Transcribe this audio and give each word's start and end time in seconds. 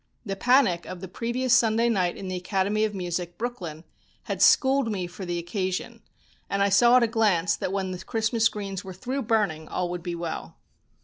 The 0.25 0.35
panic 0.35 0.87
of 0.87 0.99
the 0.99 1.07
previous 1.07 1.53
Sunday 1.53 1.87
night 1.87 2.17
in 2.17 2.27
the 2.27 2.35
Academy 2.35 2.85
of 2.85 2.95
Music, 2.95 3.37
Brooklyn, 3.37 3.83
had 4.23 4.41
schooled 4.41 4.91
me 4.91 5.05
for 5.05 5.25
the 5.27 5.37
occasion, 5.37 6.01
and 6.49 6.63
I 6.63 6.69
saw 6.69 6.97
at 6.97 7.03
a 7.03 7.07
glance 7.07 7.55
that 7.57 7.71
when 7.71 7.91
the 7.91 8.03
Christmas 8.03 8.49
greens 8.49 8.83
were 8.83 8.93
through 8.95 9.21
burning 9.21 9.67
all 9.67 9.91
would 9.91 10.01
be 10.01 10.15
well. 10.15 10.57